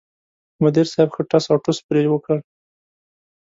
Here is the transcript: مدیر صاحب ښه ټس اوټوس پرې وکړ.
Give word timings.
مدیر 0.63 0.87
صاحب 0.93 1.09
ښه 1.15 1.21
ټس 1.29 1.45
اوټوس 1.51 1.77
پرې 1.87 2.01
وکړ. 2.09 2.37